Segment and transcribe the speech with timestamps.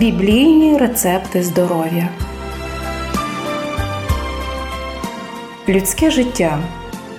[0.00, 2.08] Біблійні рецепти здоров'я.
[5.68, 6.58] Людське життя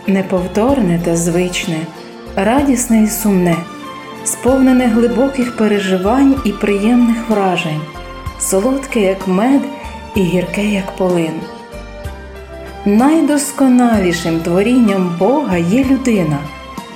[0.07, 1.77] неповторне та звичне,
[2.35, 3.57] радісне і сумне,
[4.23, 7.81] сповнене глибоких переживань і приємних вражень,
[8.39, 9.61] солодке, як мед
[10.15, 11.39] і гірке, як полин.
[12.85, 16.37] Найдосконалішим творінням Бога є людина,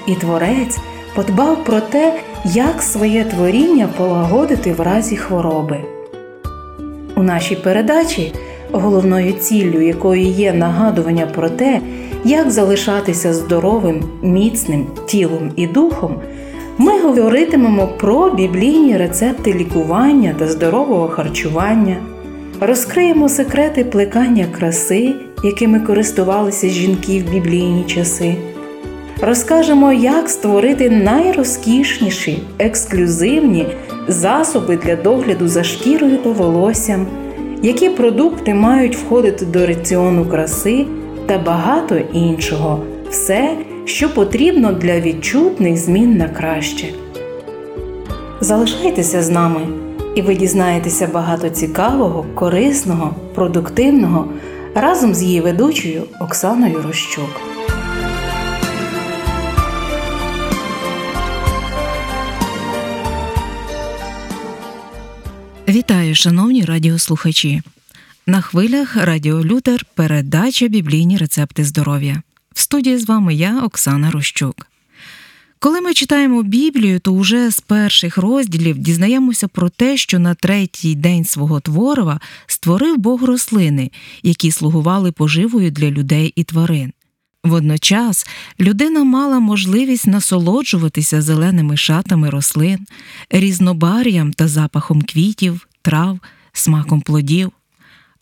[0.08, 0.80] і Творець
[1.16, 2.14] подбав про те,
[2.46, 5.78] як своє творіння полагодити в разі хвороби.
[7.16, 8.34] У нашій передачі,
[8.72, 11.82] головною ціллю якої є нагадування про те,
[12.26, 16.16] як залишатися здоровим, міцним тілом і духом,
[16.78, 21.98] ми говоритимемо про біблійні рецепти лікування та здорового харчування,
[22.62, 25.14] розкриємо секрети плекання краси,
[25.44, 28.36] якими користувалися жінки в біблійні часи.
[29.22, 33.68] Розкажемо, як створити найрозкішніші ексклюзивні
[34.08, 37.08] засоби для догляду за шкірою та волоссям,
[37.62, 40.86] які продукти мають входити до раціону краси
[41.26, 46.88] та багато іншого все, що потрібно для відчутних змін на краще.
[48.42, 49.62] Залишайтеся з нами,
[50.16, 54.26] і ви дізнаєтеся багато цікавого, корисного, продуктивного
[54.76, 57.42] разом з її ведучою Оксаною Рощук.
[65.76, 67.62] Вітаю, шановні радіослухачі.
[68.28, 72.22] На хвилях Радіо Лютер передача біблійні рецепти здоров'я.
[72.54, 74.68] В студії з вами я, Оксана Рощук.
[75.60, 80.96] Коли ми читаємо Біблію, то уже з перших розділів дізнаємося про те, що на третій
[80.96, 83.92] день свого творива створив Бог рослини,
[84.24, 86.94] які слугували поживою для людей і тварин.
[87.46, 88.28] Водночас
[88.60, 92.80] людина мала можливість насолоджуватися зеленими шатами рослин,
[93.30, 96.20] різнобар'ям та запахом квітів, трав,
[96.54, 97.52] смаком плодів.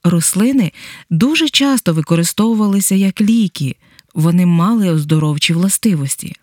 [0.04, 0.72] Рослини
[1.10, 3.76] дуже часто використовувалися як ліки,
[4.14, 6.36] вони мали оздоровчі властивості.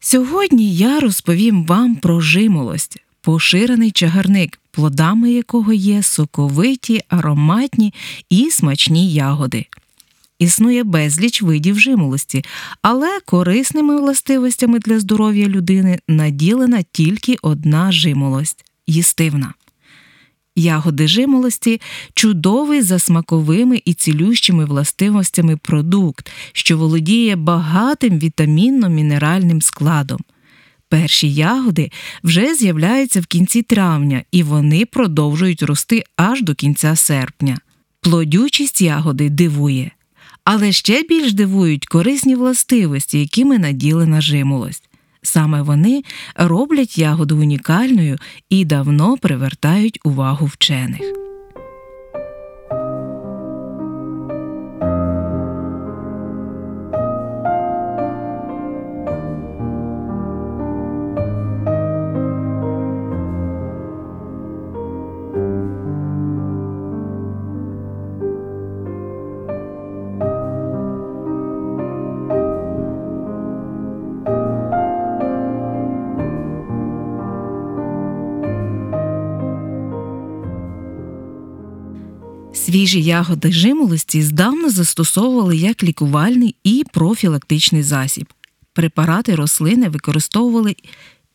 [0.00, 7.94] Сьогодні я розповім вам про жимолость, поширений чагарник, плодами якого є соковиті, ароматні
[8.30, 9.66] і смачні ягоди.
[10.38, 12.44] Існує безліч видів жимолості,
[12.82, 19.54] але корисними властивостями для здоров'я людини наділена тільки одна жимолость їстивна.
[20.56, 21.80] Ягоди жимолості
[22.14, 30.20] чудовий за смаковими і цілющими властивостями продукт, що володіє багатим вітамінно-мінеральним складом.
[30.88, 31.90] Перші ягоди
[32.24, 37.58] вже з'являються в кінці травня, і вони продовжують рости аж до кінця серпня.
[38.00, 39.90] Плодючість ягоди дивує.
[40.46, 44.88] Але ще більш дивують корисні властивості, якими наділена жимолость.
[45.22, 46.02] Саме вони
[46.34, 48.18] роблять ягоду унікальною
[48.50, 51.00] і давно привертають увагу вчених.
[82.76, 88.32] Свіжі ягоди жимолості здавна застосовували як лікувальний і профілактичний засіб.
[88.72, 90.76] Препарати рослини використовували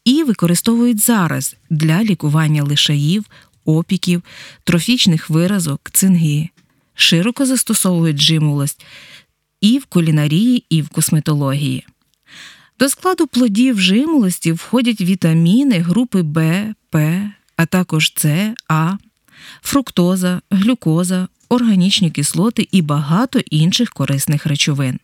[0.06, 3.26] і використовують зараз для лікування лишаїв,
[3.66, 4.24] опіків,
[4.64, 6.50] трофічних виразок, цинги.
[6.94, 8.86] Широко застосовують жимолость
[9.62, 11.86] і в кулінарії, і в косметології.
[12.80, 18.98] До складу плодів жимолості входять вітаміни групи В, П, а також С, А
[19.62, 25.00] фруктоза, глюкоза, органічні кислоти і багато інших корисних речовин.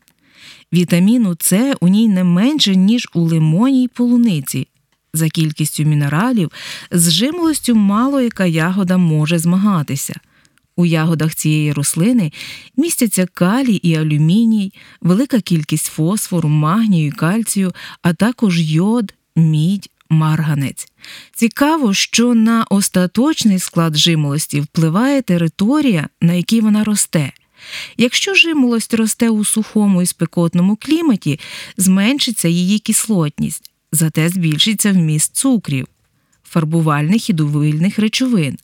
[0.74, 4.68] Вітаміну С у ній не менше, ніж у лимоні й полуниці.
[5.14, 6.52] За кількістю мінералів,
[6.92, 10.20] з жимолостю мало яка ягода може змагатися.
[10.76, 12.32] У ягодах цієї рослини
[12.78, 20.88] містяться калій і алюміній, велика кількість фосфору, магнію і кальцію, а також йод, мідь, марганець.
[21.34, 27.32] Цікаво, що на остаточний склад жимолості впливає територія, на якій вона росте.
[27.98, 31.40] Якщо жимолость росте у сухому і спекотному кліматі,
[31.78, 35.88] зменшиться її кислотність, зате збільшиться вміст цукрів,
[36.44, 38.58] фарбувальних і дувильних речовин,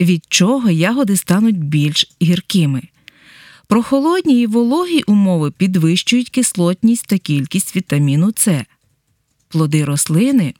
[0.00, 2.82] від чого ягоди стануть більш гіркими.
[3.68, 8.64] Прохолодні і вологі умови підвищують кислотність та кількість вітаміну С.
[9.48, 10.54] Плоди рослини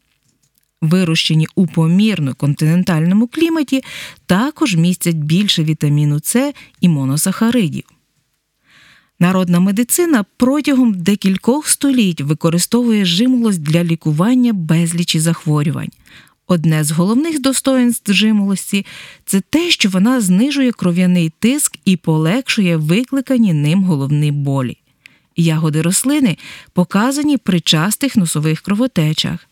[0.82, 3.84] вирощені у помірно континентальному кліматі,
[4.26, 7.84] також містять більше вітаміну С і моносахаридів.
[9.18, 15.90] Народна медицина протягом декількох століть використовує жимолость для лікування безлічі захворювань.
[16.46, 18.86] Одне з головних достоїнств жимолості
[19.24, 24.76] це те, що вона знижує кров'яний тиск і полегшує викликані ним головні болі.
[25.36, 26.36] Ягоди рослини
[26.72, 29.48] показані при частих носових кровотечах.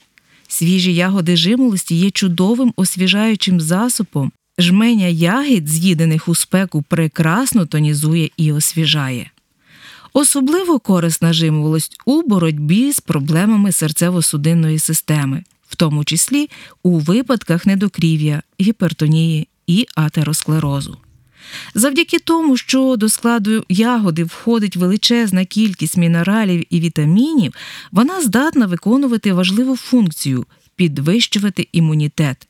[0.55, 4.33] Свіжі ягоди жимолості є чудовим освіжаючим засобом.
[4.59, 9.31] Жменя ягід, з'їдених у спеку, прекрасно тонізує і освіжає.
[10.12, 16.51] Особливо корисна жимолость у боротьбі з проблемами серцево-судинної системи, в тому числі
[16.83, 20.97] у випадках недокрів'я, гіпертонії і атеросклерозу.
[21.75, 27.52] Завдяки тому, що до складу ягоди входить величезна кількість мінералів і вітамінів,
[27.93, 30.46] вона здатна виконувати важливу функцію
[30.76, 32.49] підвищувати імунітет.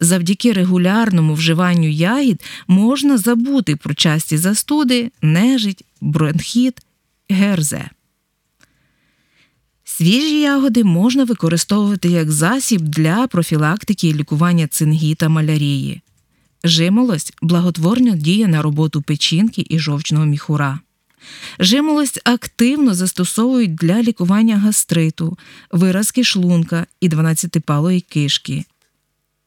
[0.00, 6.80] Завдяки регулярному вживанню ягід можна забути про часті застуди, нежить, бронхіт,
[7.30, 7.90] герзе.
[9.84, 16.02] Свіжі ягоди можна використовувати як засіб для профілактики і лікування цингі та малярії.
[16.64, 20.80] Жимолость благотворно діє на роботу печінки і жовчного міхура.
[21.60, 25.38] Жимолость активно застосовують для лікування гастриту,
[25.70, 28.64] виразки шлунка і 12-палої кишки.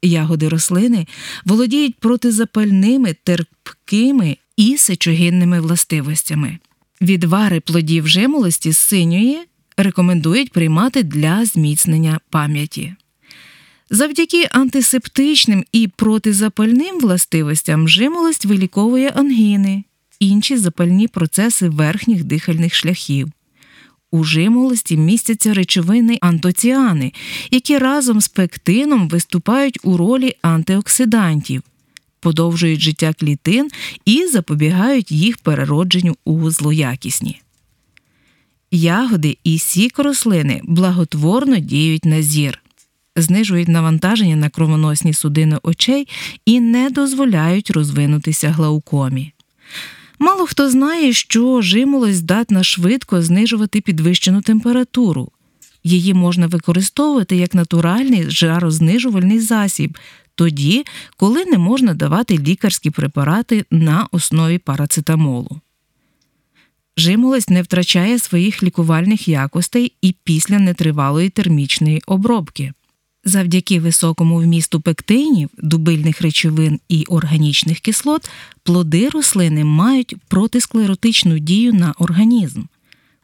[0.01, 1.07] Ягоди рослини
[1.45, 6.57] володіють протизапальними, терпкими і сечогінними властивостями.
[7.01, 9.39] Відвари плодів жимолості синьої
[9.77, 12.95] рекомендують приймати для зміцнення пам'яті.
[13.93, 19.83] Завдяки антисептичним і протизапальним властивостям жимолость виліковує ангіни,
[20.19, 23.31] інші запальні процеси верхніх дихальних шляхів.
[24.11, 27.13] У жимолості містяться речовини антоціани,
[27.51, 31.61] які разом з пектином виступають у ролі антиоксидантів,
[32.19, 33.69] подовжують життя клітин
[34.05, 37.41] і запобігають їх переродженню у злоякісні.
[38.71, 42.61] Ягоди і сік рослини благотворно діють на зір
[43.15, 46.07] знижують навантаження на кровоносні судини очей
[46.45, 49.33] і не дозволяють розвинутися глаукомі.
[50.19, 55.31] Мало хто знає, що жимолость здатна швидко знижувати підвищену температуру.
[55.83, 59.97] Її можна використовувати як натуральний жарознижувальний засіб,
[60.35, 60.85] тоді,
[61.17, 65.61] коли не можна давати лікарські препарати на основі парацетамолу.
[66.97, 72.73] Жимолость не втрачає своїх лікувальних якостей і після нетривалої термічної обробки.
[73.23, 78.29] Завдяки високому вмісту пектинів, дубильних речовин і органічних кислот
[78.63, 82.61] плоди рослини мають протисклеротичну дію на організм.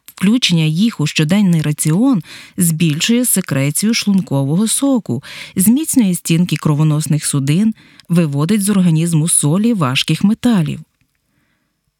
[0.06, 2.22] Включення їх у щоденний раціон
[2.56, 5.22] збільшує секрецію шлункового соку,
[5.56, 7.74] зміцнює стінки кровоносних судин,
[8.08, 10.80] виводить з організму солі важких металів.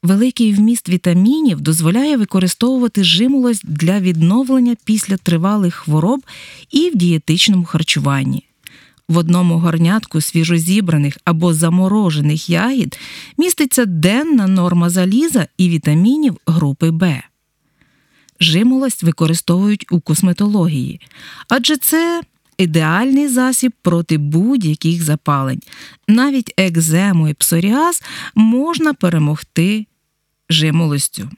[0.03, 6.21] Великий вміст вітамінів дозволяє використовувати жимолость для відновлення після тривалих хвороб
[6.71, 8.45] і в дієтичному харчуванні.
[9.09, 12.99] В одному горнятку свіжозібраних або заморожених ягід
[13.39, 17.23] міститься денна норма заліза і вітамінів групи Б.
[18.41, 21.01] Жимолость використовують у косметології,
[21.49, 22.23] адже це
[22.59, 25.61] ідеальний засіб проти будь-яких запалень.
[26.09, 28.03] Навіть екзему і псоріаз
[28.35, 29.87] можна перемогти
[30.51, 31.31] жимолостю.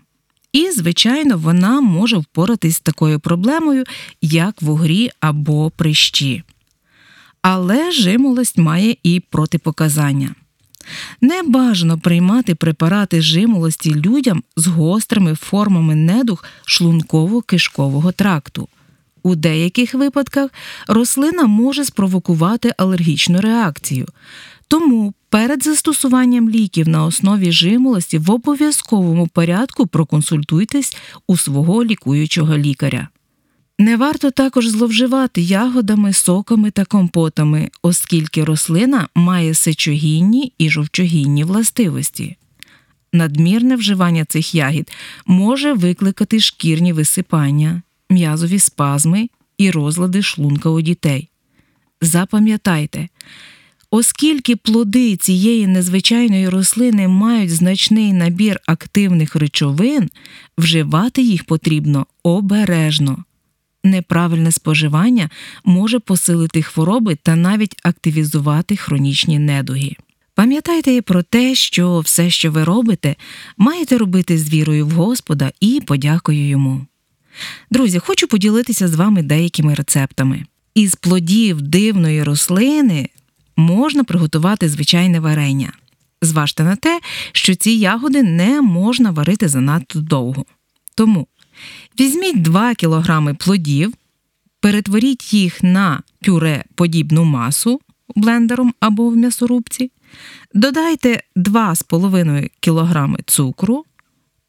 [0.53, 3.85] І, звичайно, вона може впоратись з такою проблемою,
[4.23, 6.43] як вугрі або прищі.
[7.43, 10.35] Але жимолость має і протипоказання.
[11.21, 18.69] Не бажано приймати препарати жимолості людям з гострими формами недух шлунково-кишкового тракту.
[19.23, 20.50] У деяких випадках
[20.89, 24.07] рослина може спровокувати алергічну реакцію,
[24.69, 30.97] тому перед застосуванням ліків на основі жимолості в обов'язковому порядку проконсультуйтесь
[31.27, 33.09] у свого лікуючого лікаря.
[33.79, 42.37] Не варто також зловживати ягодами, соками та компотами, оскільки рослина має сечогінні і жовчогінні властивості.
[43.12, 44.93] Надмірне вживання цих ягід
[45.27, 51.29] може викликати шкірні висипання, м'язові спазми і розлади шлунка у дітей.
[52.00, 53.09] Запам'ятайте,
[53.93, 60.11] Оскільки плоди цієї незвичайної рослини мають значний набір активних речовин,
[60.59, 63.25] вживати їх потрібно обережно.
[63.85, 65.31] Неправильне споживання
[65.64, 69.97] може посилити хвороби та навіть активізувати хронічні недуги.
[70.35, 73.17] Пам'ятайте і про те, що все, що ви робите,
[73.57, 76.87] маєте робити з вірою в Господа і подякою йому.
[77.71, 80.45] Друзі, хочу поділитися з вами деякими рецептами.
[80.75, 83.09] Із плодів дивної рослини
[83.57, 85.73] можна приготувати звичайне варення.
[86.23, 87.01] Зважте на те,
[87.33, 90.45] що ці ягоди не можна варити занадто довго.
[90.95, 91.27] Тому
[92.01, 93.95] візьміть 2 кг плодів,
[94.61, 97.81] перетворіть їх на пюре подібну масу
[98.17, 99.91] блендером або в м'ясорубці,
[100.55, 103.85] додайте 2,5 кг цукру,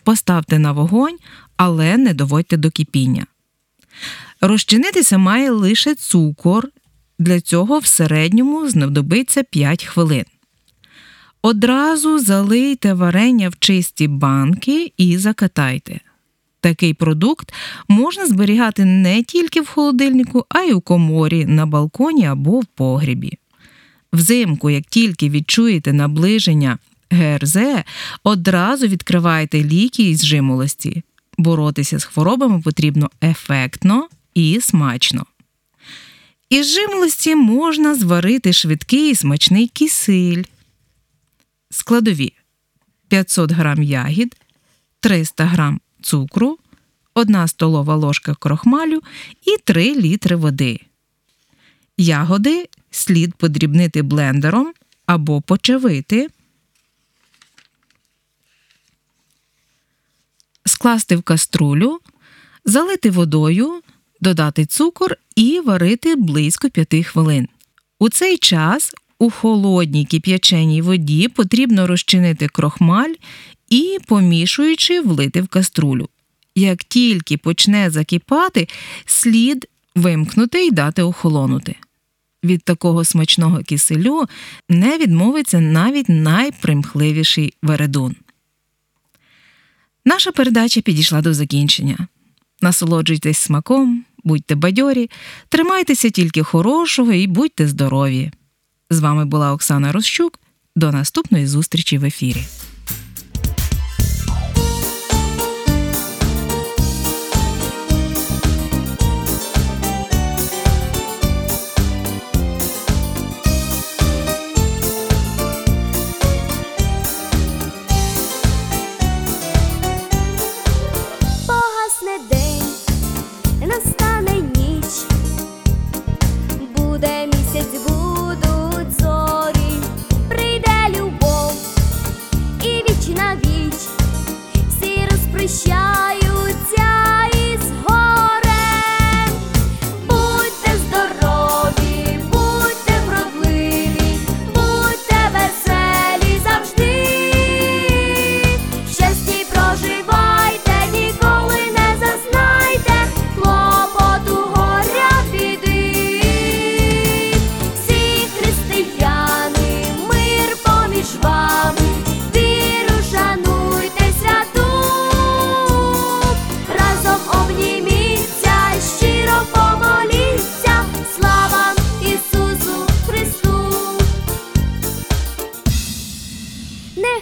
[0.03, 1.17] поставте на вогонь,
[1.58, 3.25] але не доводьте до кипіння.
[4.41, 6.67] Розчинитися має лише цукор,
[7.20, 10.25] для цього в середньому знадобиться 5 хвилин.
[11.41, 16.00] Одразу залийте варення в чисті банки і закатайте.
[16.60, 17.53] Такий продукт
[17.88, 23.38] можна зберігати не тільки в холодильнику, а й у коморі, на балконі або в погрібі.
[24.13, 26.77] Взимку, як тільки відчуєте наближення
[27.12, 27.58] ГРЗ,
[28.24, 31.03] одразу відкривайте ліки із жимолості.
[31.38, 35.25] Боротися з хворобами потрібно ефектно і смачно.
[36.50, 40.44] Із жимолості можна зварити швидкий і смачний кисель.
[41.70, 42.34] Складові
[43.08, 44.36] 500 г ягід,
[45.00, 46.58] 300 г цукру,
[47.13, 49.01] 1 столова ложка крохмалю
[49.46, 50.80] і 3 літри води.
[51.98, 54.74] Ягоди слід подрібнити блендером
[55.06, 56.27] або почавити,
[60.82, 62.00] скласти в каструлю,
[62.66, 63.82] залити водою,
[64.22, 67.48] додати цукор і варити близько 5 хвилин.
[68.00, 73.14] У цей час у холодній кип'яченій воді потрібно розчинити крохмаль
[73.70, 76.10] і, помішуючи, влити в каструлю.
[76.56, 78.68] Як тільки почне закипати,
[79.06, 81.76] слід вимкнути і дати охолонути.
[82.44, 84.26] Від такого смачного киселю
[84.70, 88.16] не відмовиться навіть найпримхливіший вередун.
[90.05, 92.08] Наша передача підійшла до закінчення.
[92.62, 95.10] Насолоджуйтесь смаком, будьте бадьорі,
[95.50, 98.31] тримайтеся тільки хорошого і будьте здорові!
[98.89, 100.39] З вами була Оксана Рощук.
[100.75, 102.43] До наступної зустрічі в ефірі.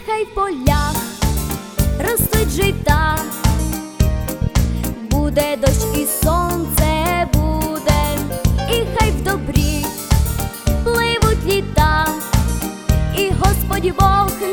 [0.10, 0.96] нехай в полях
[2.00, 3.18] ростуть жита,
[5.10, 8.18] буде дощ і сонце буде,
[8.70, 9.86] і хай в добрі
[10.84, 12.08] пливуть літа,
[13.18, 14.49] і Господь Бог.